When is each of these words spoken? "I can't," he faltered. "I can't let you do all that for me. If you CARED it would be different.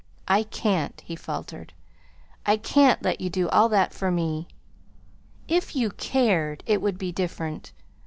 "I 0.27 0.41
can't," 0.41 0.99
he 1.05 1.15
faltered. 1.15 1.73
"I 2.43 2.57
can't 2.57 3.03
let 3.03 3.21
you 3.21 3.29
do 3.29 3.47
all 3.49 3.69
that 3.69 3.93
for 3.93 4.09
me. 4.09 4.47
If 5.47 5.75
you 5.75 5.91
CARED 5.91 6.63
it 6.65 6.81
would 6.81 6.97
be 6.97 7.11
different. 7.11 7.71